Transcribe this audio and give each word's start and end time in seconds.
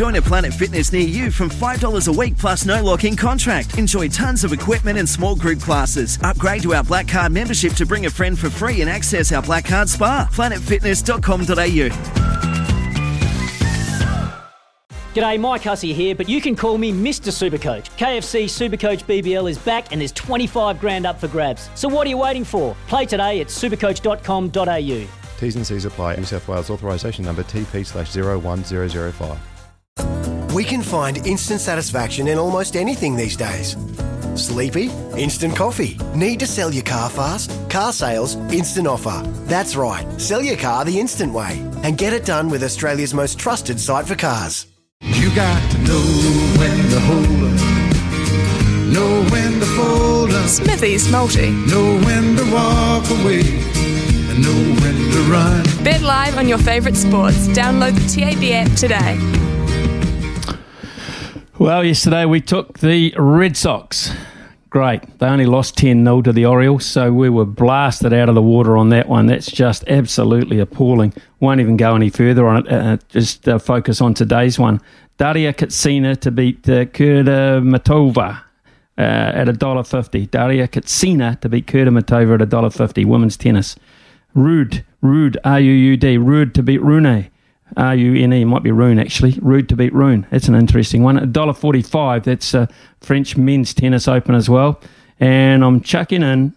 Join 0.00 0.16
a 0.16 0.22
Planet 0.22 0.54
Fitness 0.54 0.94
near 0.94 1.06
you 1.06 1.30
from 1.30 1.50
$5 1.50 2.08
a 2.08 2.12
week 2.18 2.38
plus 2.38 2.64
no 2.64 2.82
lock 2.82 3.04
in 3.04 3.14
contract. 3.14 3.76
Enjoy 3.76 4.08
tons 4.08 4.44
of 4.44 4.52
equipment 4.54 4.98
and 4.98 5.06
small 5.06 5.36
group 5.36 5.60
classes. 5.60 6.18
Upgrade 6.22 6.62
to 6.62 6.72
our 6.72 6.82
Black 6.82 7.06
Card 7.06 7.32
membership 7.32 7.74
to 7.74 7.84
bring 7.84 8.06
a 8.06 8.10
friend 8.10 8.38
for 8.38 8.48
free 8.48 8.80
and 8.80 8.88
access 8.88 9.30
our 9.30 9.42
Black 9.42 9.66
Card 9.66 9.90
Spa. 9.90 10.26
PlanetFitness.com.au. 10.32 11.90
G'day, 15.14 15.38
Mike 15.38 15.64
Hussey 15.64 15.92
here, 15.92 16.14
but 16.14 16.30
you 16.30 16.40
can 16.40 16.56
call 16.56 16.78
me 16.78 16.92
Mr. 16.94 17.28
Supercoach. 17.30 17.90
KFC 17.98 18.44
Supercoach 18.44 19.04
BBL 19.04 19.50
is 19.50 19.58
back 19.58 19.92
and 19.92 20.00
there's 20.00 20.12
25 20.12 20.80
grand 20.80 21.04
up 21.04 21.20
for 21.20 21.28
grabs. 21.28 21.68
So 21.74 21.90
what 21.90 22.06
are 22.06 22.10
you 22.10 22.16
waiting 22.16 22.44
for? 22.44 22.74
Play 22.88 23.04
today 23.04 23.42
at 23.42 23.48
supercoach.com.au. 23.48 25.38
T's 25.38 25.56
and 25.56 25.66
C's 25.66 25.84
apply. 25.84 26.16
New 26.16 26.24
South 26.24 26.48
Wales 26.48 26.70
authorisation 26.70 27.26
number 27.26 27.42
TP 27.42 27.84
slash 27.84 28.16
01005. 28.16 29.59
We 30.52 30.64
can 30.64 30.82
find 30.82 31.24
instant 31.28 31.60
satisfaction 31.60 32.26
in 32.26 32.36
almost 32.36 32.74
anything 32.74 33.14
these 33.14 33.36
days. 33.36 33.76
Sleepy? 34.34 34.90
Instant 35.16 35.54
coffee. 35.54 35.96
Need 36.12 36.40
to 36.40 36.46
sell 36.46 36.74
your 36.74 36.82
car 36.82 37.08
fast? 37.08 37.50
Carsales, 37.68 38.34
instant 38.52 38.88
offer. 38.88 39.22
That's 39.44 39.76
right. 39.76 40.04
Sell 40.20 40.42
your 40.42 40.56
car 40.56 40.84
the 40.84 40.98
instant 40.98 41.32
way 41.32 41.60
and 41.84 41.96
get 41.96 42.12
it 42.12 42.24
done 42.24 42.48
with 42.50 42.64
Australia's 42.64 43.14
most 43.14 43.38
trusted 43.38 43.78
site 43.78 44.08
for 44.08 44.16
cars. 44.16 44.66
You 45.02 45.32
got 45.36 45.70
to 45.70 45.78
know 45.78 46.02
when 46.58 46.88
to 46.90 47.00
hold 47.00 47.24
up, 47.24 47.60
know 48.92 49.24
when 49.30 49.60
to 49.60 49.66
fold 49.66 50.32
up, 50.32 50.48
Smithy's 50.48 51.08
Multi. 51.10 51.50
know 51.50 52.00
when 52.04 52.36
to 52.36 52.52
walk 52.52 53.08
away, 53.10 53.40
and 53.40 54.42
know 54.42 54.80
when 54.82 54.96
to 55.12 55.20
run. 55.30 55.62
Bet 55.84 56.02
live 56.02 56.36
on 56.36 56.48
your 56.48 56.58
favourite 56.58 56.96
sports. 56.96 57.46
Download 57.48 57.94
the 57.94 58.20
TAB 58.20 58.42
app 58.52 58.76
today. 58.76 59.16
Well, 61.60 61.84
yesterday 61.84 62.24
we 62.24 62.40
took 62.40 62.78
the 62.78 63.12
Red 63.18 63.54
Sox. 63.54 64.14
Great. 64.70 65.18
They 65.18 65.26
only 65.26 65.44
lost 65.44 65.76
10 65.76 66.06
0 66.06 66.22
to 66.22 66.32
the 66.32 66.46
Orioles, 66.46 66.86
so 66.86 67.12
we 67.12 67.28
were 67.28 67.44
blasted 67.44 68.14
out 68.14 68.30
of 68.30 68.34
the 68.34 68.40
water 68.40 68.78
on 68.78 68.88
that 68.88 69.10
one. 69.10 69.26
That's 69.26 69.50
just 69.50 69.84
absolutely 69.86 70.58
appalling. 70.58 71.12
Won't 71.38 71.60
even 71.60 71.76
go 71.76 71.94
any 71.94 72.08
further 72.08 72.48
on 72.48 72.64
it. 72.64 72.72
Uh, 72.72 72.96
just 73.10 73.46
uh, 73.46 73.58
focus 73.58 74.00
on 74.00 74.14
today's 74.14 74.58
one. 74.58 74.80
Daria 75.18 75.52
Katsina 75.52 76.16
to 76.16 76.30
beat 76.30 76.66
uh, 76.66 76.86
Kurda 76.86 77.62
Matova 77.62 78.40
uh, 78.96 79.02
at 79.02 79.46
a 79.46 79.52
dollar 79.52 79.84
fifty. 79.84 80.24
Daria 80.24 80.66
Katsina 80.66 81.36
to 81.42 81.50
beat 81.50 81.66
Kurda 81.66 81.90
Matova 81.90 82.36
at 82.36 82.40
a 82.40 82.46
dollar 82.46 82.70
fifty. 82.70 83.04
Women's 83.04 83.36
tennis. 83.36 83.76
Ruud, 84.34 84.82
Ruud, 85.02 85.36
R 85.44 85.60
U 85.60 85.72
U 85.72 85.96
D, 85.98 86.16
Ruud 86.16 86.54
to 86.54 86.62
beat 86.62 86.80
Rune. 86.80 87.29
R 87.76 87.94
U 87.94 88.22
N 88.22 88.32
E 88.32 88.44
might 88.44 88.62
be 88.62 88.70
Rune 88.70 88.98
actually. 88.98 89.32
Ruud 89.34 89.68
to 89.68 89.76
beat 89.76 89.92
Rune. 89.92 90.26
That's 90.30 90.48
an 90.48 90.54
interesting 90.54 91.02
one. 91.02 91.18
A 91.18 91.26
dollar 91.26 91.52
forty 91.52 91.82
five. 91.82 92.24
That's 92.24 92.54
a 92.54 92.68
French 93.00 93.36
men's 93.36 93.74
tennis 93.74 94.08
open 94.08 94.34
as 94.34 94.48
well. 94.48 94.80
And 95.18 95.64
I'm 95.64 95.80
chucking 95.80 96.22
in 96.22 96.54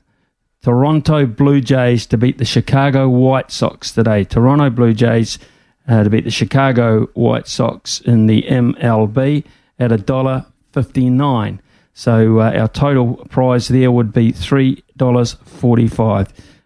Toronto 0.61 1.25
Blue 1.25 1.59
Jays 1.59 2.05
to 2.07 2.17
beat 2.17 2.37
the 2.37 2.45
Chicago 2.45 3.09
White 3.09 3.51
Sox 3.51 3.91
today. 3.91 4.23
Toronto 4.23 4.69
Blue 4.69 4.93
Jays 4.93 5.37
uh, 5.87 6.03
to 6.03 6.09
beat 6.09 6.23
the 6.23 6.31
Chicago 6.31 7.07
White 7.13 7.47
Sox 7.47 7.99
in 8.01 8.27
the 8.27 8.43
MLB 8.43 9.43
at 9.79 9.91
a 9.91 9.97
dollar 9.97 10.45
fifty 10.71 11.09
nine. 11.09 11.61
So 11.93 12.39
uh, 12.39 12.51
our 12.55 12.67
total 12.67 13.17
prize 13.29 13.67
there 13.67 13.91
would 13.91 14.13
be 14.13 14.31
three 14.31 14.83
dollars 14.97 15.33
forty 15.45 15.87
five. 15.87 16.33